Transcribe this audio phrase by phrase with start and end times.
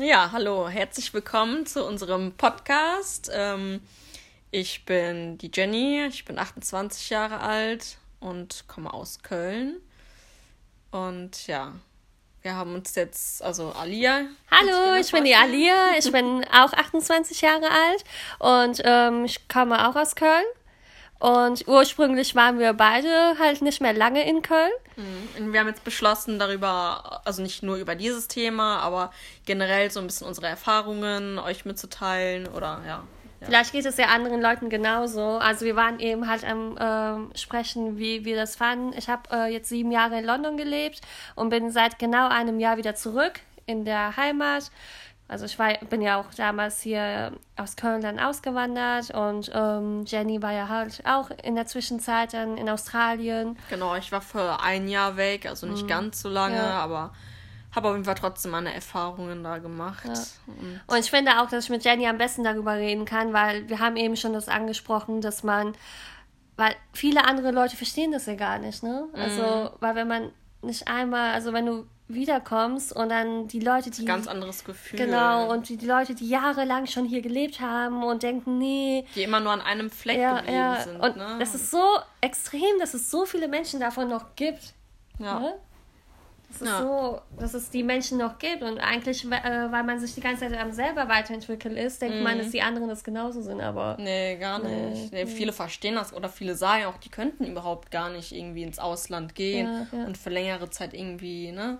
[0.00, 3.28] Ja, hallo, herzlich willkommen zu unserem Podcast.
[3.34, 3.80] Ähm,
[4.52, 9.78] ich bin die Jenny, ich bin 28 Jahre alt und komme aus Köln.
[10.92, 11.72] Und ja,
[12.42, 14.26] wir haben uns jetzt, also Alia.
[14.52, 18.04] Hallo, ich bin die Alia, ich bin auch 28 Jahre alt
[18.38, 20.46] und ähm, ich komme auch aus Köln.
[21.18, 24.70] Und ursprünglich waren wir beide halt nicht mehr lange in Köln.
[24.96, 25.44] Mhm.
[25.46, 29.12] Und wir haben jetzt beschlossen, darüber, also nicht nur über dieses Thema, aber
[29.44, 33.02] generell so ein bisschen unsere Erfahrungen euch mitzuteilen oder ja.
[33.40, 33.46] Ja.
[33.46, 35.38] Vielleicht geht es ja anderen Leuten genauso.
[35.38, 38.92] Also wir waren eben halt am äh, Sprechen, wie wir das fanden.
[38.98, 41.00] Ich habe äh, jetzt sieben Jahre in London gelebt
[41.36, 44.72] und bin seit genau einem Jahr wieder zurück in der Heimat.
[45.28, 50.40] Also ich war, bin ja auch damals hier aus Köln dann ausgewandert und ähm, Jenny
[50.40, 53.58] war ja halt auch in der Zwischenzeit dann in Australien.
[53.68, 55.88] Genau, ich war für ein Jahr weg, also nicht mhm.
[55.88, 56.70] ganz so lange, ja.
[56.70, 57.12] aber
[57.74, 60.06] habe auf jeden Fall trotzdem meine Erfahrungen da gemacht.
[60.06, 60.14] Ja.
[60.46, 63.68] Und, und, ich finde auch, dass ich mit Jenny am besten darüber reden kann, weil
[63.68, 65.74] wir haben eben schon das angesprochen, dass man,
[66.56, 69.06] weil viele andere Leute verstehen das ja gar nicht, ne?
[69.12, 69.70] Also, mhm.
[69.80, 74.04] weil wenn man nicht einmal, also wenn du wiederkommst und dann die Leute, die.
[74.04, 74.98] Ganz anderes Gefühl.
[74.98, 79.04] Genau, und die, die Leute, die jahrelang schon hier gelebt haben und denken, nee.
[79.14, 80.80] Die immer nur an einem Fleck ja, geblieben ja.
[80.80, 81.00] sind.
[81.00, 81.36] Und ne?
[81.38, 81.84] das ist so
[82.20, 84.74] extrem, dass es so viele Menschen davon noch gibt.
[85.18, 85.38] Ja.
[85.38, 85.54] Ne?
[86.48, 86.80] Das ist ja.
[86.80, 90.48] so, dass es die Menschen noch gibt und eigentlich, äh, weil man sich die ganze
[90.48, 92.22] Zeit am selber weiterentwickeln ist, denkt mhm.
[92.22, 93.98] man, dass die anderen das genauso sind, aber.
[94.00, 95.12] Nee, gar nicht.
[95.12, 95.26] Nee, nee.
[95.26, 99.34] Viele verstehen das oder viele sagen auch, die könnten überhaupt gar nicht irgendwie ins Ausland
[99.34, 101.78] gehen ja, und für längere Zeit irgendwie, ne?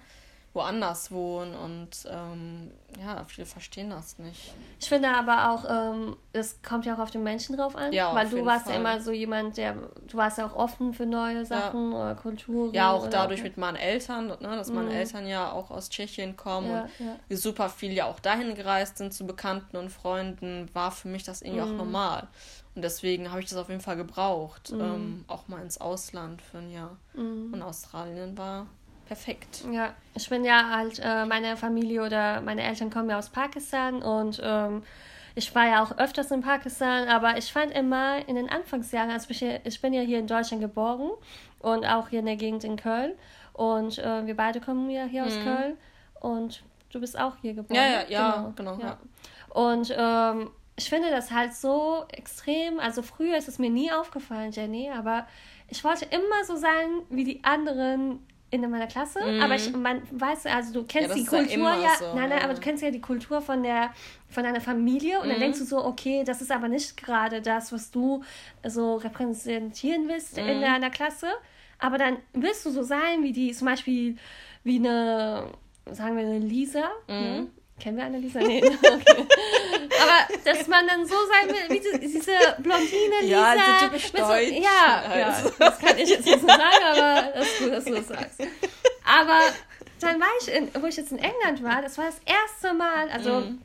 [0.58, 4.52] Woanders wohnen und ähm, ja, viele verstehen das nicht.
[4.80, 8.12] Ich finde aber auch, ähm, es kommt ja auch auf den Menschen drauf an, ja,
[8.12, 8.74] weil du warst Fall.
[8.74, 11.98] ja immer so jemand, der, du warst ja auch offen für neue Sachen ja.
[11.98, 12.74] oder Kulturen.
[12.74, 14.96] Ja, auch dadurch mit meinen Eltern, ne, dass meine mhm.
[14.96, 16.90] Eltern ja auch aus Tschechien kommen ja, und
[17.28, 21.22] wir super viel ja auch dahin gereist sind zu Bekannten und Freunden, war für mich
[21.22, 21.72] das irgendwie mhm.
[21.72, 22.28] auch normal.
[22.74, 24.80] Und deswegen habe ich das auf jeden Fall gebraucht, mhm.
[24.80, 26.97] ähm, auch mal ins Ausland für ein Jahr.
[27.14, 27.52] Mhm.
[27.52, 28.66] Und Australien war
[29.08, 29.64] perfekt.
[29.72, 34.02] Ja, ich bin ja halt, äh, meine Familie oder meine Eltern kommen ja aus Pakistan
[34.02, 34.82] und ähm,
[35.34, 39.30] ich war ja auch öfters in Pakistan, aber ich fand immer in den Anfangsjahren, also
[39.30, 41.10] ich, ich bin ja hier in Deutschland geboren
[41.60, 43.12] und auch hier in der Gegend in Köln
[43.54, 45.28] und äh, wir beide kommen ja hier mhm.
[45.28, 45.76] aus Köln
[46.20, 47.76] und du bist auch hier geboren.
[47.76, 48.76] Ja, ja, ja, genau.
[48.76, 48.98] genau ja.
[49.50, 54.52] Und ähm, ich finde das halt so extrem, also früher ist es mir nie aufgefallen,
[54.52, 55.26] Jenny, aber
[55.68, 59.42] ich wollte immer so sein wie die anderen in meiner Klasse, mhm.
[59.42, 62.44] aber ich, man weiß, also du kennst ja, die Kultur ja, so, nein, nein, ja.
[62.44, 63.91] aber du kennst ja die Kultur von der
[64.31, 65.32] von deiner Familie und mhm.
[65.32, 68.22] dann denkst du so, okay, das ist aber nicht gerade das, was du
[68.66, 70.48] so repräsentieren willst mhm.
[70.48, 71.28] in deiner Klasse,
[71.78, 74.16] aber dann willst du so sein wie die, zum Beispiel
[74.65, 75.50] wie eine,
[75.91, 77.47] sagen wir eine Lisa, ne?
[77.81, 78.41] Kennen wir Annalisa?
[78.41, 78.62] Nee.
[78.89, 79.27] Okay.
[80.00, 83.55] Aber dass man dann so sein will, wie diese Blondine Lisa.
[83.55, 84.49] Ja, so typisch deutsch.
[84.49, 85.49] So, ja, also.
[85.49, 88.09] ja, das kann ich jetzt nicht so sagen, aber das ist gut, dass du das
[88.09, 88.41] sagst.
[89.05, 89.41] Aber
[90.00, 93.11] dann war ich, in, wo ich jetzt in England war, das war das erste Mal,
[93.11, 93.62] also mhm.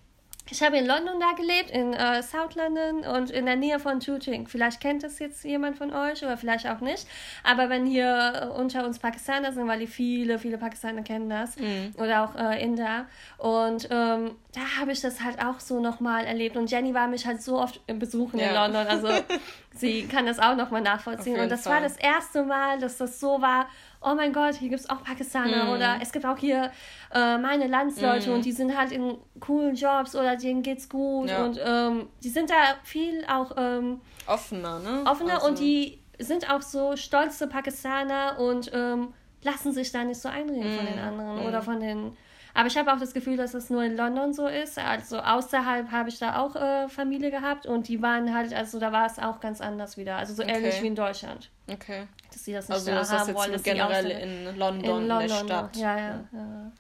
[0.49, 4.01] Ich habe in London da gelebt, in äh, South London und in der Nähe von
[4.01, 4.47] Tooting.
[4.47, 7.07] Vielleicht kennt das jetzt jemand von euch oder vielleicht auch nicht.
[7.43, 11.57] Aber wenn hier äh, unter uns Pakistaner sind, weil die viele, viele Pakistaner kennen das
[11.57, 11.93] mhm.
[11.97, 13.05] oder auch äh, Inder.
[13.37, 16.57] Und ähm, da habe ich das halt auch so nochmal erlebt.
[16.57, 18.49] Und Jenny war mich halt so oft besuchen ja.
[18.49, 18.87] in London.
[18.87, 19.07] Also
[19.73, 21.39] sie kann das auch nochmal nachvollziehen.
[21.39, 21.75] Und das Fall.
[21.75, 23.67] war das erste Mal, dass das so war,
[24.03, 25.69] oh mein Gott, hier gibt es auch Pakistaner mm.
[25.69, 26.71] oder es gibt auch hier
[27.13, 28.33] äh, meine Landsleute mm.
[28.33, 31.45] und die sind halt in coolen Jobs oder denen geht's gut ja.
[31.45, 35.03] und ähm, die sind da viel auch ähm, offener, ne?
[35.05, 35.47] Offener also.
[35.47, 40.75] und die sind auch so stolze Pakistaner und ähm, lassen sich da nicht so einreden
[40.75, 40.77] mm.
[40.77, 42.17] von den anderen oder von den
[42.53, 44.77] aber ich habe auch das Gefühl, dass es nur in London so ist.
[44.77, 48.91] Also außerhalb habe ich da auch äh, Familie gehabt und die waren halt, also da
[48.91, 50.17] war es auch ganz anders wieder.
[50.17, 50.57] Also so okay.
[50.57, 51.49] ähnlich wie in Deutschland.
[51.67, 52.07] Okay.
[52.31, 53.63] Dass sie das nicht also das haben ist wollen.
[53.63, 55.75] Generell in London, in London, in der Stadt.
[55.77, 56.71] Ja, ja, ja.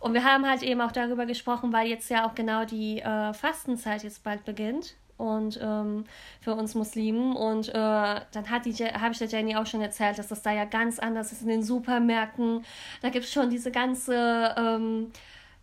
[0.00, 3.32] Und wir haben halt eben auch darüber gesprochen, weil jetzt ja auch genau die äh,
[3.32, 6.04] Fastenzeit jetzt bald beginnt und ähm,
[6.40, 7.34] für uns Muslimen.
[7.34, 10.52] Und äh, dann hat die habe ich der Jenny auch schon erzählt, dass das da
[10.52, 12.64] ja ganz anders ist in den Supermärkten.
[13.00, 15.12] Da gibt es schon diese ganze, ähm,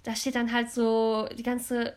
[0.04, 1.94] da steht dann halt so die ganze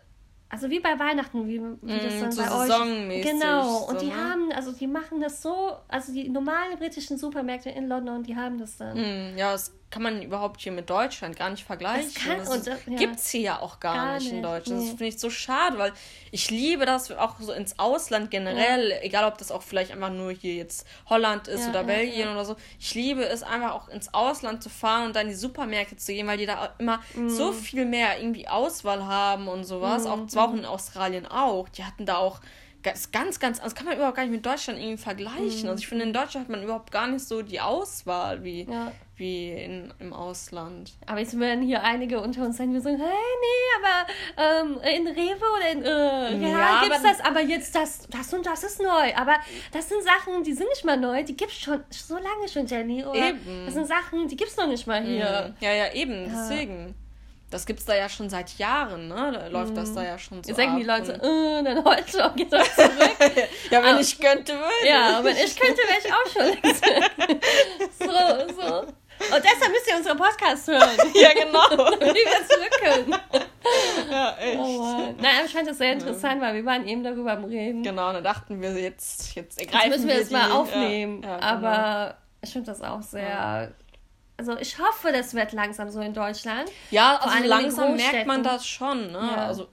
[0.52, 3.22] also wie bei Weihnachten, wie, wie das mm, dann so bei euch.
[3.22, 3.84] Genau.
[3.84, 4.16] Und so, die ne?
[4.16, 8.58] haben, also die machen das so, also die normalen britischen Supermärkte in London, die haben
[8.58, 8.98] das dann.
[8.98, 12.10] Mm, ja, es kann man überhaupt hier mit Deutschland gar nicht vergleichen.
[12.14, 12.96] Das, kann, das ist, ja.
[12.96, 14.80] gibt es hier ja auch gar, gar nicht in Deutschland.
[14.80, 14.86] Nee.
[14.86, 15.92] Das finde ich so schade, weil
[16.30, 19.02] ich liebe das auch so ins Ausland generell, ja.
[19.02, 22.46] egal ob das auch vielleicht einfach nur hier jetzt Holland ist ja, oder Belgien oder
[22.46, 22.56] so.
[22.80, 26.14] Ich liebe es einfach auch ins Ausland zu fahren und dann in die Supermärkte zu
[26.14, 27.28] gehen, weil die da immer mhm.
[27.28, 30.04] so viel mehr irgendwie Auswahl haben und sowas.
[30.04, 30.10] Mhm.
[30.10, 31.68] Auch zwar auch in Australien auch.
[31.68, 32.40] Die hatten da auch
[32.82, 35.62] ganz, ganz, ganz, das kann man überhaupt gar nicht mit Deutschland irgendwie vergleichen.
[35.62, 35.68] Mhm.
[35.68, 38.92] Also ich finde, in Deutschland hat man überhaupt gar nicht so die Auswahl wie, ja.
[39.22, 40.92] Wie in, im Ausland.
[41.06, 43.08] Aber jetzt werden hier einige unter uns sein, wir sagen, hey,
[43.40, 48.08] nee, aber ähm, in Rewe oder in, äh, ja, ja gibt's das, aber jetzt das,
[48.10, 49.14] das und das ist neu.
[49.16, 49.36] Aber
[49.72, 53.04] das sind Sachen, die sind nicht mal neu, die gibt's schon so lange schon, Jenny.
[53.04, 53.64] Oder eben.
[53.64, 55.54] Das sind Sachen, die gibt's noch nicht mal hier.
[55.54, 55.64] Mhm.
[55.64, 56.94] Ja, ja, eben, deswegen.
[57.52, 59.30] Das gibt's da ja schon seit Jahren, ne?
[59.30, 59.76] Da läuft mhm.
[59.76, 60.48] das da ja schon so.
[60.48, 62.90] Jetzt sagen die Leute, äh, dann heute auch geht das zurück.
[63.70, 66.56] ja, wenn aber, ich könnte, würde Ja, wenn ich könnte, wäre ich auch schon
[68.08, 68.86] So, so.
[69.34, 70.96] Und deshalb müsst ihr unseren Podcast hören.
[71.14, 71.68] ja, genau.
[71.70, 73.14] Damit wir zurück können.
[74.10, 74.58] Ja, echt.
[74.58, 75.16] Oh Mann.
[75.20, 77.82] Nein, aber ich fand das sehr interessant, weil wir waren eben darüber am Reden.
[77.82, 81.22] Genau, dann dachten wir jetzt, jetzt ergreifen jetzt müssen wir, wir das die, mal aufnehmen.
[81.22, 81.68] Ja, ja, genau.
[81.68, 83.72] aber ich finde das auch sehr
[84.38, 86.68] also ich hoffe, das wird langsam so in Deutschland.
[86.90, 89.12] Ja, also langsam merkt man das schon.
[89.12, 89.30] Ne?
[89.36, 89.46] Ja.
[89.46, 89.68] Also,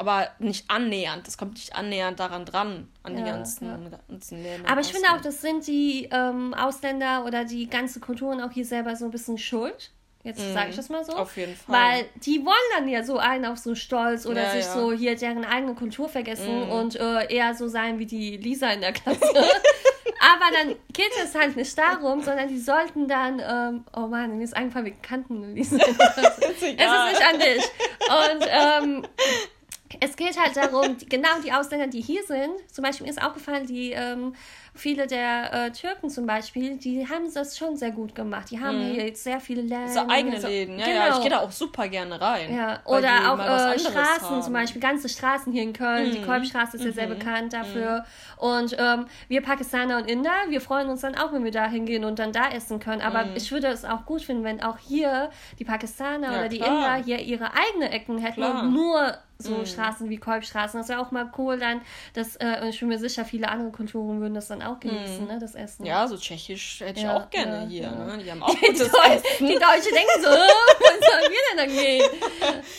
[0.00, 1.26] aber nicht annähernd.
[1.26, 3.98] Das kommt nicht annähernd daran dran, an ja, die ganzen, ja.
[4.08, 4.70] ganzen Länder.
[4.70, 8.64] Aber ich finde auch, das sind die ähm, Ausländer oder die ganze Kulturen auch hier
[8.64, 9.92] selber so ein bisschen schuld.
[10.22, 10.54] Jetzt mhm.
[10.54, 11.12] sage ich das mal so.
[11.12, 11.74] Auf jeden Fall.
[11.74, 14.72] Weil die wollen dann ja so einen auf so stolz oder ja, sich ja.
[14.72, 16.70] so hier deren eigene Kultur vergessen mhm.
[16.70, 19.20] und äh, eher so sein wie die Lisa in der Klasse.
[20.22, 24.44] Aber dann geht es halt nicht darum, sondern die sollten dann, ähm, oh Mann, mir
[24.44, 25.76] ist eingefallen, wir kannten Lisa.
[25.76, 27.64] es ist nicht an dich.
[28.08, 29.06] Und ähm,
[29.98, 33.66] es geht halt darum, genau die Ausländer, die hier sind, zum Beispiel mir ist aufgefallen,
[33.66, 34.34] die ähm,
[34.74, 38.50] viele der äh, Türken zum Beispiel, die haben das schon sehr gut gemacht.
[38.50, 38.92] Die haben mhm.
[38.92, 39.88] hier jetzt sehr viele Läden.
[39.88, 40.48] So eigene so.
[40.48, 40.98] Läden, ja, genau.
[40.98, 41.14] ja.
[41.16, 42.54] Ich gehe da auch super gerne rein.
[42.54, 42.80] Ja.
[42.84, 44.42] Oder auch äh, Straßen haben.
[44.42, 46.08] zum Beispiel, ganze Straßen hier in Köln.
[46.08, 46.12] Mhm.
[46.12, 47.18] Die Kolbstraße ist ja sehr mhm.
[47.18, 48.00] bekannt dafür.
[48.00, 48.04] Mhm.
[48.38, 52.04] Und ähm, wir Pakistaner und Inder, wir freuen uns dann auch, wenn wir da hingehen
[52.04, 53.02] und dann da essen können.
[53.02, 53.36] Aber mhm.
[53.36, 56.98] ich würde es auch gut finden, wenn auch hier die Pakistaner ja, oder die klar.
[56.98, 58.62] Inder hier ihre eigenen Ecken hätten klar.
[58.62, 59.66] und nur so mhm.
[59.66, 60.80] Straßen wie Kolbstraßen.
[60.80, 61.80] Das wäre auch mal cool dann,
[62.14, 65.26] dass, äh, ich bin mir sicher, viele andere Kulturen würden das dann auch genießen, mhm.
[65.26, 65.84] ne, das Essen.
[65.84, 67.90] Ja, so tschechisch hätte ich ja, auch gerne ja, hier, ja.
[67.90, 68.18] ne?
[68.18, 69.46] Die haben auch gutes die, Essen.
[69.46, 70.28] Die Deutschen denken so,
[70.80, 72.10] wo sollen wir denn dann gehen?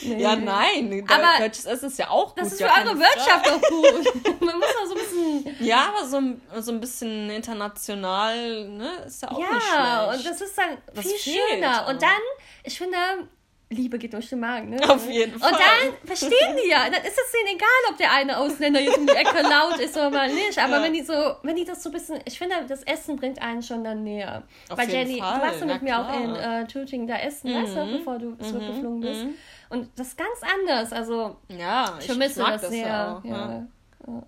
[0.03, 0.21] Nee.
[0.21, 2.43] Ja, nein, aber deutsches Essen ist ja auch gut.
[2.43, 4.41] Das ist für eure Wirtschaft auch gut.
[4.41, 5.65] Man muss auch so ein bisschen...
[5.65, 9.75] Ja, aber so, so ein bisschen international, ne, ist ja auch nicht schlecht.
[9.75, 11.87] Ja, und das ist dann das viel schöner.
[11.87, 12.19] Und dann,
[12.63, 12.97] ich finde
[13.71, 14.89] Liebe geht durch den Magen, ne?
[14.89, 15.51] Auf jeden Fall.
[15.51, 16.89] Und dann verstehen die ja.
[16.89, 19.95] Dann ist es denen egal, ob der eine Ausländer jetzt um die Ecke laut ist
[19.95, 20.59] oder mal nicht.
[20.59, 20.83] Aber ja.
[20.83, 21.13] wenn die so,
[21.43, 24.43] wenn die das so ein bisschen, ich finde, das Essen bringt einen schon dann näher.
[24.69, 25.39] Auf Weil jeden Jenny, Fall.
[25.39, 26.09] du warst du mit Na, mir klar.
[26.09, 27.63] auch in äh, Tübingen da essen, mhm.
[27.63, 27.91] weißt du, mhm.
[27.93, 28.41] bevor du mhm.
[28.41, 29.23] zurückgeflogen bist.
[29.23, 29.35] Mhm.
[29.69, 30.91] Und das ist ganz anders.
[30.91, 33.17] Also, ja, ich vermisse das, das sehr.
[33.17, 33.67] Auch, ja.
[34.07, 34.23] ja.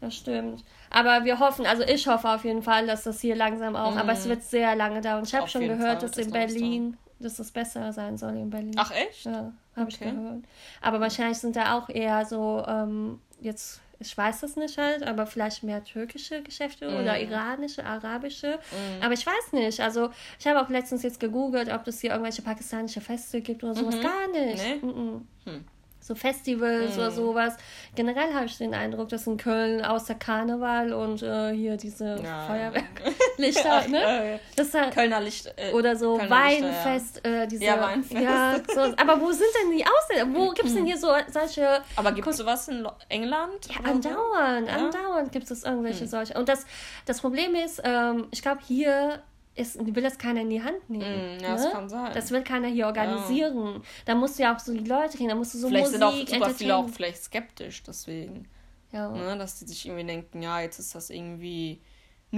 [0.00, 0.62] Das stimmt.
[0.90, 3.98] Aber wir hoffen, also ich hoffe auf jeden Fall, dass das hier langsam auch, mhm.
[3.98, 5.24] aber es wird sehr lange dauern.
[5.24, 8.74] Ich habe schon gehört, Fall, dass in Berlin dass es besser sein soll in Berlin.
[8.76, 9.24] Ach echt?
[9.24, 9.88] Ja, habe okay.
[9.88, 10.44] ich gehört.
[10.80, 15.26] Aber wahrscheinlich sind da auch eher so, ähm, jetzt, ich weiß das nicht halt, aber
[15.26, 16.96] vielleicht mehr türkische Geschäfte mm.
[17.00, 18.58] oder iranische, arabische.
[18.70, 19.02] Mm.
[19.02, 19.80] Aber ich weiß nicht.
[19.80, 23.74] Also ich habe auch letztens jetzt gegoogelt, ob es hier irgendwelche pakistanische Feste gibt oder
[23.74, 23.96] sowas.
[23.96, 24.02] Mhm.
[24.02, 24.62] Gar nicht.
[24.62, 24.86] Nee?
[24.86, 25.64] Mm hm
[26.06, 26.98] so Festivals mm.
[26.98, 27.56] oder sowas.
[27.94, 32.46] Generell habe ich den Eindruck, dass in Köln außer Karneval und äh, hier diese ja.
[32.46, 34.40] Feuerwerklichter, ne?
[34.54, 35.52] Das halt, Kölner Licht.
[35.56, 37.42] Äh, oder so Kölner Weinfest, Lichter, ja.
[37.42, 37.64] Äh, diese.
[37.64, 38.22] Ja, Weinfest.
[38.22, 40.38] Ja, so, aber wo sind denn die Ausländer?
[40.38, 41.82] Wo gibt es denn hier so solche.
[41.96, 43.68] Aber gibt es sowas in England?
[43.68, 44.74] Ja, andauernd, so?
[44.74, 46.08] andauernd gibt es irgendwelche hm.
[46.08, 46.34] solche.
[46.34, 46.66] Und das,
[47.04, 49.22] das Problem ist, ähm, ich glaube, hier
[49.56, 51.38] ist, will das keiner in die Hand nehmen.
[51.38, 51.56] Mm, ja, ne?
[51.56, 52.12] das kann sein.
[52.14, 53.74] Das will keiner hier organisieren.
[53.74, 53.82] Ja.
[54.04, 56.00] Da musst du ja auch so die Leute kriegen, da musst du so vielleicht Musik,
[56.28, 58.46] sind auch super viele auch vielleicht skeptisch deswegen.
[58.92, 59.10] Ja.
[59.10, 59.36] Ne?
[59.38, 61.80] Dass die sich irgendwie denken, ja, jetzt ist das irgendwie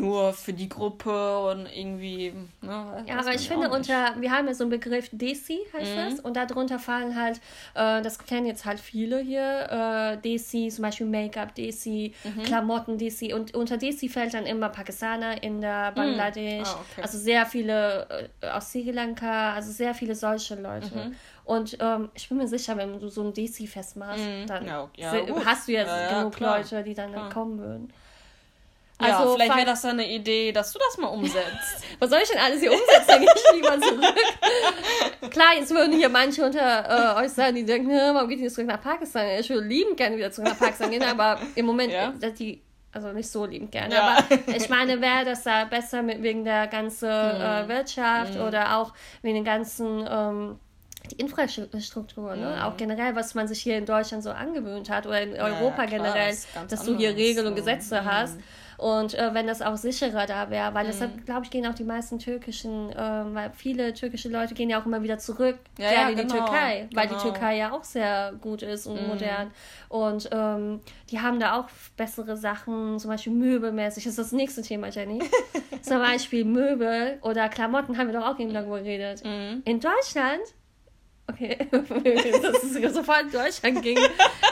[0.00, 2.32] nur für die Gruppe und irgendwie.
[2.60, 6.10] Ne, ja, aber ich finde, unter, wir haben ja so einen Begriff Desi, heißt mhm.
[6.10, 7.40] das, und darunter fallen halt,
[7.74, 12.42] äh, das kennen jetzt halt viele hier, äh, Desi, zum Beispiel Make-up, Desi, mhm.
[12.44, 15.92] Klamotten, Desi, und unter Desi fällt dann immer Pakistaner, Inder.
[15.92, 16.74] Bangladesch, mhm.
[16.74, 17.02] ah, okay.
[17.02, 20.94] also sehr viele äh, aus Sri Lanka, also sehr viele solche Leute.
[20.94, 21.16] Mhm.
[21.44, 24.46] Und ähm, ich bin mir sicher, wenn du so ein Desi-Fest machst, mhm.
[24.46, 25.12] dann ja, ja,
[25.44, 27.92] hast du jetzt ja, genug Leute, die dann, dann kommen würden.
[28.98, 31.84] Also, ja, vielleicht wäre das dann eine Idee, dass du das mal umsetzt.
[32.00, 33.04] Was soll ich denn alles hier umsetzen?
[33.06, 35.30] Dann gehe ich lieber zurück.
[35.30, 38.66] Klar, jetzt würden hier manche unter äh, euch sein, die denken, warum geht ihr zurück
[38.66, 39.26] nach Pakistan?
[39.38, 42.12] Ich würde lieben gerne wieder zurück nach Pakistan gehen, aber im Moment, ja.
[42.30, 42.60] die
[42.92, 44.18] also nicht so liebend gerne, ja.
[44.18, 47.40] aber ich meine, wäre das da besser mit, wegen der ganzen mhm.
[47.40, 48.40] äh, Wirtschaft mhm.
[48.40, 50.58] oder auch wegen den ganzen ähm,
[51.10, 52.56] die Infrastruktur, ne?
[52.56, 52.62] Mhm.
[52.62, 55.88] auch generell, was man sich hier in Deutschland so angewöhnt hat oder in Europa ja,
[55.88, 56.36] generell,
[56.68, 58.04] dass du hier Regeln und Gesetze mhm.
[58.04, 58.38] hast.
[58.78, 60.88] Und äh, wenn das auch sicherer da wäre, weil mhm.
[60.88, 64.80] deshalb, glaube ich, gehen auch die meisten türkischen, äh, weil viele türkische Leute gehen ja
[64.80, 67.18] auch immer wieder zurück ja, ja, in die genau, Türkei, weil genau.
[67.18, 69.08] die Türkei ja auch sehr gut ist und mhm.
[69.08, 69.50] modern.
[69.88, 70.80] Und ähm,
[71.10, 74.04] die haben da auch bessere Sachen, zum Beispiel möbelmäßig.
[74.04, 75.22] Das ist das nächste Thema, Jenny.
[75.82, 79.24] zum Beispiel Möbel oder Klamotten haben wir doch auch eben darüber geredet.
[79.24, 79.62] Mhm.
[79.64, 80.42] In Deutschland
[81.30, 84.00] Okay, das ist sofort Deutschland gegen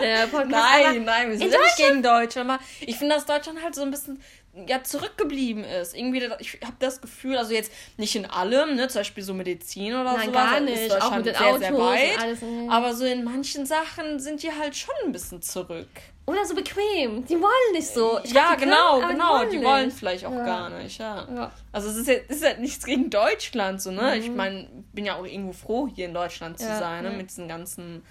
[0.01, 0.51] der Podcast.
[0.51, 2.51] Nein, nein, wir sind ja nicht gegen Deutschland.
[2.51, 4.21] Aber ich finde, dass Deutschland halt so ein bisschen
[4.67, 5.97] ja, zurückgeblieben ist.
[5.97, 9.95] Irgendwie, ich habe das Gefühl, also jetzt nicht in allem, ne, zum Beispiel so Medizin
[9.95, 10.79] oder Nein, sowas, gar nicht.
[10.79, 12.19] ist Deutschland Auch mit den sehr, Autos sehr weit.
[12.19, 15.89] Alles, aber so in manchen Sachen sind die halt schon ein bisschen zurück.
[16.27, 17.25] Oder so bequem.
[17.25, 18.19] Die wollen nicht so.
[18.25, 19.39] Ich ja, genau, können, genau.
[19.39, 20.45] Die wollen, die wollen vielleicht auch ja.
[20.45, 21.27] gar nicht, ja.
[21.35, 21.53] ja.
[21.71, 24.03] Also es ist ja, ist ja nichts gegen Deutschland so, ne?
[24.03, 24.21] Mhm.
[24.21, 27.11] Ich meine, bin ja auch irgendwo froh, hier in Deutschland zu ja, sein, ne?
[27.11, 28.03] Mit diesen ganzen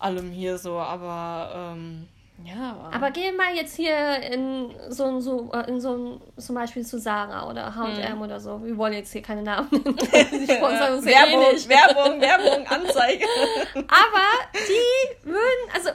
[0.00, 2.08] allem hier so, aber ähm,
[2.42, 2.90] ja.
[2.92, 7.48] Aber geh mal jetzt hier in so, so, äh, in so zum Beispiel zu Sarah
[7.48, 8.22] oder H&M mhm.
[8.22, 8.60] oder so.
[8.64, 9.98] Wir wollen jetzt hier keine Namen nennen.
[10.48, 13.24] Werbung, eh Werbung, Werbung, Anzeige.
[13.76, 15.90] Aber die würden, also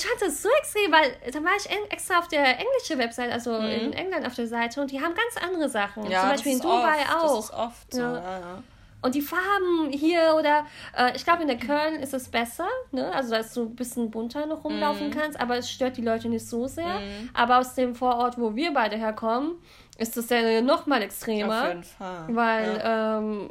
[0.00, 3.52] ich fand das so extrem, weil da war ich extra auf der englischen Website, also
[3.52, 3.66] mhm.
[3.66, 6.10] in England auf der Seite und die haben ganz andere Sachen.
[6.10, 7.36] Ja, Zum Beispiel in Dubai oft, auch.
[7.36, 8.14] Das ist oft so, ja.
[8.14, 8.62] ja.
[9.02, 10.66] Und die Farben hier oder
[10.96, 13.10] äh, ich glaube in der Köln ist es besser, ne?
[13.14, 15.12] Also dass du ein bisschen bunter noch rumlaufen mm.
[15.12, 16.98] kannst, aber es stört die Leute nicht so sehr.
[17.00, 17.30] Mm.
[17.32, 19.54] Aber aus dem Vorort, wo wir beide herkommen,
[19.96, 21.62] ist das ja noch mal extremer.
[21.62, 22.24] Auf jeden Fall.
[22.28, 23.18] Weil ja.
[23.18, 23.50] ähm,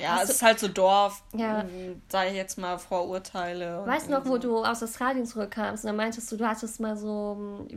[0.00, 1.64] ja, es ist halt so Dorf, ja.
[2.08, 3.84] Sage ich jetzt mal, Vorurteile.
[3.86, 6.96] Weißt du noch, wo du aus Australien zurückkamst und dann meintest du, du hattest mal
[6.96, 7.68] so mm,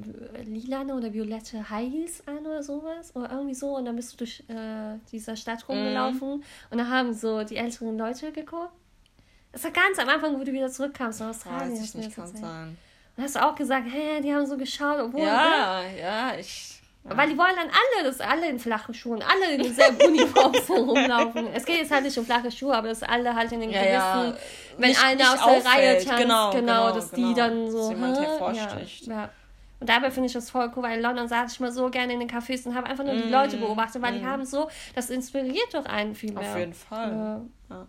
[0.44, 4.18] lilane oder violette High Heels an oder sowas oder irgendwie so und dann bist du
[4.18, 5.76] durch äh, dieser Stadt mhm.
[5.76, 6.44] rumgelaufen mm.
[6.72, 8.74] und da haben so die älteren Leute geguckt.
[9.52, 11.74] Das war ganz am Anfang, wo du wieder zurückkamst aus Australien.
[11.74, 12.78] Weiß ich nicht, kann sein.
[13.16, 15.22] Und hast du auch gesagt, hä, die haben so geschaut, obwohl...
[15.22, 16.00] Ja, ne?
[16.00, 20.02] ja, ich weil die wollen dann alle, dass alle in flachen Schuhen, alle in derselben
[20.08, 21.48] Uniform so rumlaufen.
[21.54, 23.92] Es geht jetzt halt nicht um flache Schuhe, aber dass alle halt in den gewissen,
[23.92, 24.34] ja,
[24.78, 27.28] wenn nicht, einer nicht aus der Reihe tanzt, genau, genau, genau dass genau.
[27.28, 27.80] die dann so.
[27.80, 29.08] Dass jemand hervorsticht.
[29.08, 29.30] Ja, ja.
[29.82, 32.14] Und dabei finde ich das voll cool, weil in London saß ich mal so gerne
[32.14, 34.20] in den Cafés und habe einfach nur mm, die Leute beobachtet, weil mm.
[34.20, 36.50] die haben so, das inspiriert doch einen viel mehr.
[36.50, 37.42] Auf jeden Fall.
[37.70, 37.86] Ja.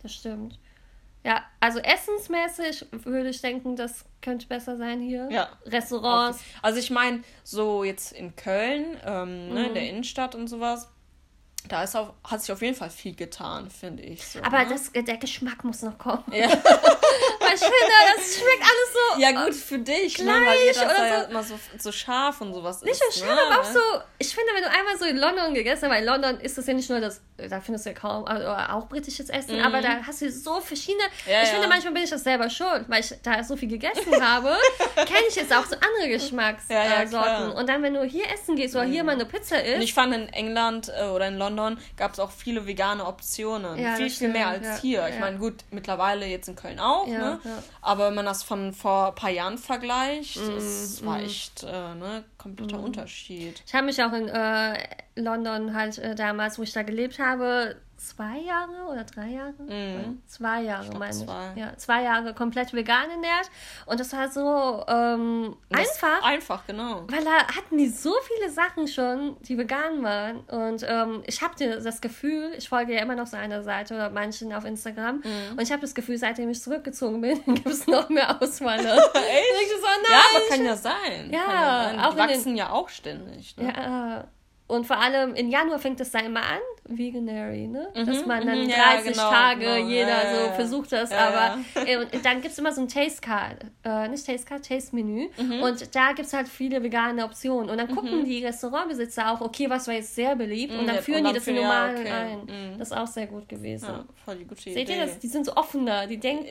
[0.00, 0.60] Das stimmt.
[1.24, 5.28] Ja, also essensmäßig würde ich denken, das könnte besser sein hier.
[5.30, 5.48] Ja.
[5.66, 6.40] Restaurants.
[6.62, 9.54] Also ich meine, so jetzt in Köln, ähm, mhm.
[9.54, 9.88] ne, in der mhm.
[9.88, 10.88] Innenstadt und sowas,
[11.68, 14.26] da ist auch, hat sich auf jeden Fall viel getan, finde ich.
[14.26, 14.70] So, Aber ne?
[14.70, 16.24] das, der Geschmack muss noch kommen.
[16.32, 16.48] Ja.
[17.54, 19.20] ich finde, das schmeckt alles so.
[19.20, 20.32] Ja, gut für dich, ne?
[20.32, 21.02] Weil ihr das da so.
[21.02, 23.54] ja immer so, so scharf und sowas Nicht nur scharf, ne?
[23.54, 23.80] aber auch so.
[24.18, 26.66] Ich finde, wenn du einmal so in London gegessen hast, weil in London ist das
[26.66, 29.64] ja nicht nur das, da findest du ja kaum, also auch britisches Essen, mhm.
[29.64, 31.04] aber da hast du so verschiedene.
[31.26, 31.54] Ja, ich ja.
[31.54, 34.56] finde, manchmal bin ich das selber schuld, weil ich da so viel gegessen habe,
[34.94, 37.50] kenne ich jetzt auch so andere Geschmackssorten.
[37.50, 38.92] Äh, und dann, wenn du hier essen gehst oder mhm.
[38.92, 39.76] hier mal eine Pizza isst.
[39.76, 43.76] Und ich fand in England äh, oder in London gab es auch viele vegane Optionen.
[43.96, 45.08] viel, viel mehr als hier.
[45.08, 47.40] Ich meine, gut, mittlerweile jetzt in Köln auch, ne?
[47.80, 51.24] Aber wenn man das von vor ein paar Jahren vergleicht, mm, das war mm.
[51.24, 52.84] echt äh, ne, kompletter mm.
[52.84, 53.62] Unterschied.
[53.66, 54.78] Ich habe mich auch in äh,
[55.16, 59.54] London halt äh, damals, wo ich da gelebt habe, zwei Jahre oder drei Jahre?
[59.58, 60.22] Mhm.
[60.26, 61.14] Zwei Jahre, ich meine
[61.54, 61.60] ich.
[61.60, 63.50] Ja, zwei Jahre komplett vegan ernährt.
[63.86, 66.22] Und das war so ähm, einfach.
[66.22, 67.04] Einfach, genau.
[67.08, 70.40] Weil da hatten die so viele Sachen schon, die vegan waren.
[70.40, 74.10] Und ähm, ich habe das Gefühl, ich folge ja immer noch so einer Seite oder
[74.10, 75.16] manchen auf Instagram.
[75.16, 75.52] Mhm.
[75.52, 78.78] Und ich habe das Gefühl, seitdem ich zurückgezogen bin, gibt es noch mehr Auswahl.
[78.80, 79.72] Echt?
[79.80, 81.30] so, ja, aber kann ja sein.
[81.30, 82.10] Ja, ja sein.
[82.12, 83.56] Die wachsen den, ja auch ständig.
[83.56, 83.72] Ne?
[83.74, 84.24] Ja,
[84.72, 86.60] und vor allem im Januar fängt es da immer an,
[86.98, 87.88] Veganary, ne?
[87.94, 89.88] Mhm, Dass man dann 30 ja, genau, Tage, genau.
[89.88, 92.88] jeder ja, so ja, versucht das, aber äh, und dann gibt es immer so ein
[92.88, 95.62] Taste Card, äh, nicht Taste Card, Taste Menü mhm.
[95.62, 97.94] und da gibt es halt viele vegane Optionen und dann mhm.
[97.94, 101.34] gucken die Restaurantbesitzer auch, okay, was war jetzt sehr beliebt und dann führen und dann
[101.34, 102.10] die das in normalen okay.
[102.10, 102.38] ein.
[102.40, 102.78] Mhm.
[102.78, 103.88] Das ist auch sehr gut gewesen.
[103.88, 104.74] Ja, voll die gute Idee.
[104.74, 105.18] Seht ihr das?
[105.18, 106.46] Die sind so offener, die denken,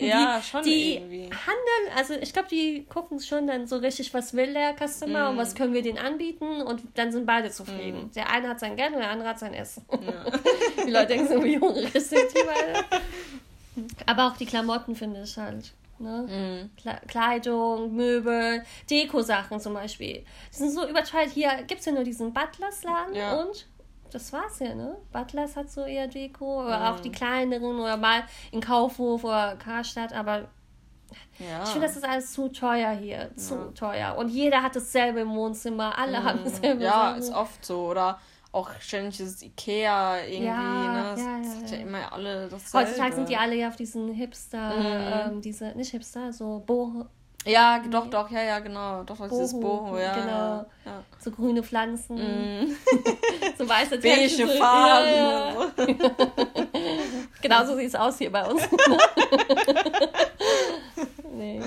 [0.64, 4.76] die, die handeln, also ich glaube, die gucken schon dann so richtig, was will der
[4.76, 5.58] Customer und was mhm.
[5.58, 8.04] können wir denen anbieten und dann sind beide zufrieden.
[8.06, 8.12] Mhm.
[8.14, 9.86] Der eine hat sein Geld und der andere hat sein Essen.
[9.92, 10.26] Ja.
[10.86, 12.44] die Leute denken so, wie restriktiv,
[14.06, 15.74] Aber auch die Klamotten finde ich halt.
[16.00, 16.70] Ne?
[16.76, 17.08] Mhm.
[17.08, 20.26] Kleidung, Möbel, Deko-Sachen zum Beispiel.
[20.52, 21.30] Die sind so überteuert.
[21.30, 23.42] Hier gibt es ja nur diesen Butlers-Laden ja.
[23.42, 23.68] und
[24.12, 24.98] das war's ja, ne?
[25.14, 26.86] Butlers hat so eher Deko, oder mhm.
[26.86, 30.50] auch die kleineren oder mal in Kaufhof oder Karstadt, aber
[31.40, 31.64] ja.
[31.64, 33.32] ich finde, das ist alles zu teuer hier.
[33.36, 33.72] Zu ja.
[33.74, 34.18] teuer.
[34.18, 35.98] Und jeder hat dasselbe im Wohnzimmer.
[35.98, 36.24] Alle mhm.
[36.24, 36.84] haben dasselbe.
[36.84, 37.20] Ja, Sachen.
[37.20, 37.88] ist oft so.
[37.88, 38.20] Oder
[38.52, 41.04] auch ständig dieses Ikea irgendwie, ja, ne?
[41.12, 42.88] Das ja, ja, hat ja, immer alle dasselbe.
[42.88, 45.34] Heutzutage sind die alle ja auf diesen Hipster, mhm.
[45.34, 47.06] ähm, diese, nicht Hipster, so Boho.
[47.46, 49.04] Ja, doch, doch, ja, ja, genau.
[49.04, 50.14] Doch, Boho, dieses Boho, ja.
[50.14, 50.66] Genau.
[50.86, 51.04] Ja.
[51.20, 52.16] So grüne Pflanzen.
[52.18, 52.76] Mm.
[53.58, 55.08] so weiße Beige Farben.
[55.08, 55.72] Ja, ja.
[57.42, 58.62] genau so sieht es aus hier bei uns.
[61.34, 61.62] nee.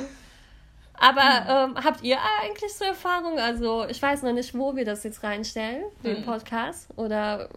[0.96, 3.38] Aber ähm, habt ihr eigentlich so Erfahrungen?
[3.38, 6.24] Also ich weiß noch nicht, wo wir das jetzt reinstellen, den mhm.
[6.24, 6.88] Podcast.
[6.96, 7.48] Oder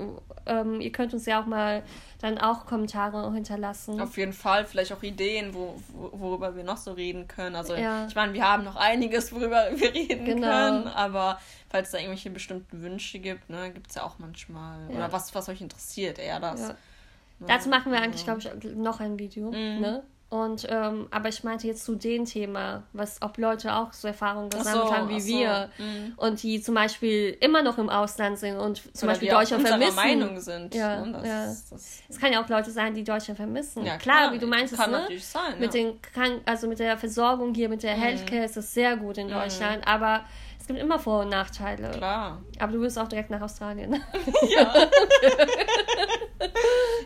[0.48, 1.84] ähm, ihr könnt uns ja auch mal
[2.20, 4.01] dann auch Kommentare hinterlassen.
[4.01, 7.56] Auf jeden Fall, vielleicht auch Ideen, wo, worüber wir noch so reden können.
[7.56, 8.08] Also ja.
[8.08, 10.48] ich meine, wir haben noch einiges, worüber wir reden genau.
[10.48, 11.39] können, aber
[11.70, 14.79] falls es da irgendwelche bestimmten Wünsche gibt, ne, gibt es ja auch manchmal.
[14.89, 14.98] Ja.
[14.98, 16.62] Oder was, was euch interessiert, eher das.
[16.62, 16.67] Ja.
[16.70, 17.46] Ne?
[17.48, 19.51] Dazu machen wir eigentlich, glaube ich, noch ein Video.
[19.51, 19.82] Mhm.
[19.82, 20.03] Ne?
[20.29, 24.50] Und ähm, aber ich meinte jetzt zu dem Thema, was ob Leute auch so Erfahrungen
[24.50, 25.38] gesammelt so, haben wie so.
[25.38, 26.13] wir mhm.
[26.17, 29.96] und die zum Beispiel immer noch im Ausland sind und zum Oder Beispiel Deutschland vermissen.
[29.96, 30.75] Meinung sind.
[30.75, 31.13] Ja, ne?
[31.13, 31.46] das, ja.
[31.46, 33.86] Das, es kann ja auch Leute sein, die Deutschland vermissen.
[33.86, 35.00] Ja, klar, klar wie du meinst, kann ne?
[35.00, 35.60] natürlich sein.
[35.60, 35.81] Mit ja.
[35.81, 38.01] den Krank also mit der Versorgung hier, mit der mhm.
[38.01, 39.31] Healthcare ist es sehr gut in mhm.
[39.31, 39.91] Deutschland, mhm.
[39.91, 40.25] aber
[40.60, 41.91] es gibt immer Vor- und Nachteile.
[41.91, 42.41] Klar.
[42.60, 43.93] Aber du willst auch direkt nach Australien.
[44.50, 44.74] ja.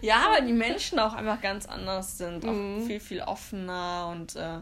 [0.02, 2.46] ja, weil die Menschen auch einfach ganz anders sind.
[2.46, 2.86] Auch mhm.
[2.86, 4.60] viel, viel offener und äh,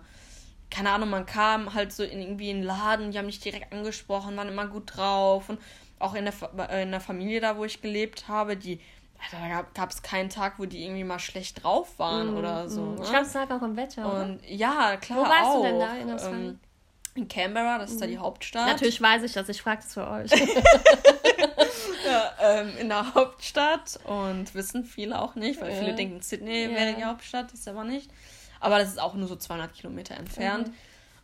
[0.69, 3.74] keine Ahnung, man kam halt so in irgendwie in den Laden, die haben mich direkt
[3.74, 5.50] angesprochen, waren immer gut drauf.
[5.50, 5.60] Und
[5.98, 8.79] auch in der, in der Familie da, wo ich gelebt habe, die
[9.31, 12.81] da gab es keinen Tag, wo die irgendwie mal schlecht drauf waren mm, oder so.
[12.81, 12.96] Mm.
[12.96, 13.01] Ne?
[13.03, 14.05] Ich glaube, es lag auch im Wetter.
[14.05, 14.48] Und oder?
[14.48, 15.19] ja, klar.
[15.19, 15.58] Wo warst auch.
[15.58, 16.48] du denn da in Australien?
[16.48, 16.60] Ähm,
[17.15, 18.22] in Canberra, das ist da die mhm.
[18.22, 18.67] Hauptstadt.
[18.67, 20.31] Natürlich weiß ich das, ich frage das für euch.
[22.05, 25.77] ja, ähm, in der Hauptstadt und wissen viele auch nicht, weil ja.
[25.77, 26.69] viele denken, Sydney ja.
[26.69, 28.10] wäre die Hauptstadt, ist aber nicht.
[28.60, 30.67] Aber das ist auch nur so 200 Kilometer entfernt.
[30.67, 30.74] Mhm.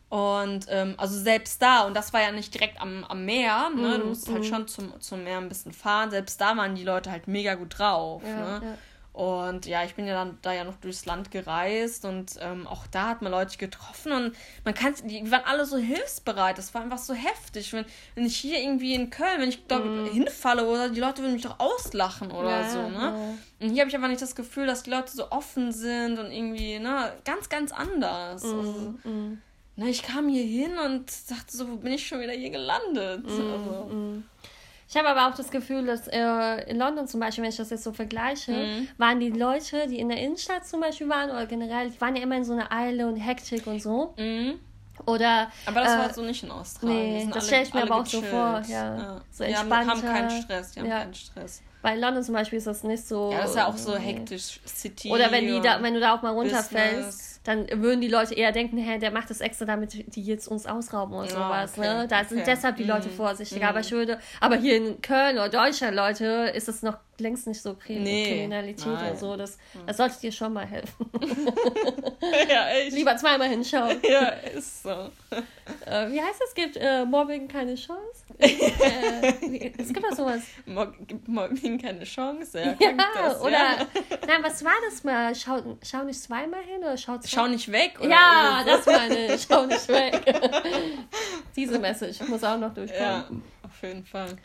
[0.08, 3.98] Und ähm, also selbst da, und das war ja nicht direkt am, am Meer, ne?
[3.98, 4.00] Mhm.
[4.00, 4.44] du musst halt mhm.
[4.44, 7.78] schon zum, zum Meer ein bisschen fahren, selbst da waren die Leute halt mega gut
[7.78, 8.22] drauf.
[8.24, 8.78] Ja, ne?
[9.16, 12.86] Und ja, ich bin ja dann da ja noch durchs Land gereist und ähm, auch
[12.86, 16.58] da hat man Leute getroffen und man kann, die waren alle so hilfsbereit.
[16.58, 17.72] Das war einfach so heftig.
[17.72, 20.10] Wenn, wenn ich hier irgendwie in Köln, wenn ich da mm.
[20.12, 23.38] hinfalle oder die Leute würden mich doch auslachen oder ja, so, ne?
[23.60, 23.66] Ja.
[23.66, 26.30] Und hier habe ich einfach nicht das Gefühl, dass die Leute so offen sind und
[26.30, 28.44] irgendwie, ne, ganz, ganz anders.
[28.44, 29.42] Mm, also, mm.
[29.76, 33.24] Ne, ich kam hier hin und dachte so, wo bin ich schon wieder hier gelandet?
[33.24, 34.22] Mm, also.
[34.88, 37.70] Ich habe aber auch das Gefühl, dass äh, in London zum Beispiel, wenn ich das
[37.70, 38.88] jetzt so vergleiche, mhm.
[38.98, 42.22] waren die Leute, die in der Innenstadt zum Beispiel waren oder generell, die waren ja
[42.22, 44.14] immer in so einer Eile und Hektik und so.
[44.16, 44.60] Mhm.
[45.04, 47.26] Oder, aber das äh, war so nicht in Australien.
[47.26, 48.62] Nee, das stelle ich mir aber auch so vor.
[48.66, 48.96] Ja.
[48.96, 49.20] ja.
[49.30, 49.44] So.
[49.44, 50.98] Die haben keinen Stress, die haben ja.
[51.00, 51.62] keinen Stress.
[51.82, 53.30] Bei London zum Beispiel ist das nicht so.
[53.30, 55.10] Ja, das ist ja auch so hektisch City.
[55.10, 58.50] Oder wenn, die da, wenn du da auch mal runterfällst, dann würden die Leute eher
[58.50, 61.78] denken, hä, der macht das extra, damit die jetzt uns ausrauben oder oh, sowas.
[61.78, 62.08] Okay, ne?
[62.08, 63.66] Da sind deshalb die Leute mm, vorsichtiger.
[63.66, 63.68] Mm.
[63.68, 67.60] Aber ich würde, aber hier in Köln oder Deutschland, Leute, ist es noch längst nicht
[67.60, 69.10] so Krim nee, Kriminalität nein.
[69.10, 69.36] oder so.
[69.36, 69.86] Das, hm.
[69.86, 71.10] das sollte dir schon mal helfen.
[72.48, 72.92] ja, echt.
[72.92, 73.98] Lieber zweimal hinschauen.
[74.02, 75.10] Ja, ist so.
[75.84, 76.54] Äh, wie heißt es?
[76.54, 78.24] Gibt äh, Mobbing keine Chance?
[78.38, 80.42] äh, es gibt auch sowas.
[81.08, 82.60] Gibt Mobbing keine Chance?
[82.60, 83.50] Ja, ja oder.
[83.50, 83.86] Ja.
[84.26, 85.34] Nein, was war das mal?
[85.34, 87.28] Schau, schau nicht zweimal hin oder schau zweimal?
[87.28, 88.10] Schau nicht weg, oder?
[88.10, 89.42] Ja, das meine ich.
[89.48, 90.22] Schau nicht weg.
[91.56, 93.02] Diese Message muss auch noch durchkommen.
[93.02, 93.28] Ja,
[93.62, 94.36] auf jeden Fall.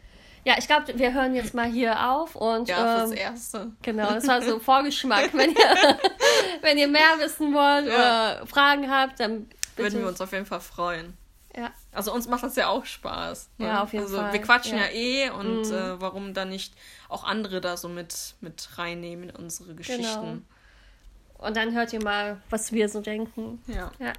[0.43, 2.67] Ja, ich glaube, wir hören jetzt mal hier auf und.
[2.67, 3.71] Ja, ähm, Erste.
[3.81, 5.33] Genau, das war so Vorgeschmack.
[5.33, 5.99] wenn, ihr,
[6.61, 8.37] wenn ihr mehr wissen wollt ja.
[8.37, 9.45] oder Fragen habt, dann.
[9.75, 9.93] Bitte.
[9.93, 11.17] Würden wir uns auf jeden Fall freuen.
[11.55, 11.71] Ja.
[11.91, 13.49] Also uns macht das ja auch Spaß.
[13.57, 13.67] Ne?
[13.67, 14.33] Ja, auf jeden also, Fall.
[14.33, 15.73] Wir quatschen ja, ja eh und mhm.
[15.73, 16.73] äh, warum dann nicht
[17.09, 20.03] auch andere da so mit, mit reinnehmen in unsere Geschichten.
[20.03, 21.47] Genau.
[21.47, 23.61] Und dann hört ihr mal, was wir so denken.
[23.67, 23.91] Ja.
[23.99, 24.13] ja.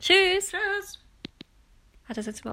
[0.00, 0.50] Tschüss.
[0.50, 0.98] Tschüss.
[2.08, 2.50] Hat das jetzt überhaupt